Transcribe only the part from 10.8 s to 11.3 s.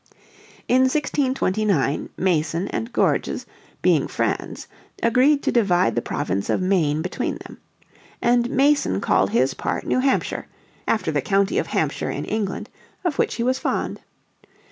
after the